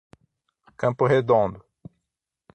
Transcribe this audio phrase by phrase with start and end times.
[0.79, 1.63] Campo Redondo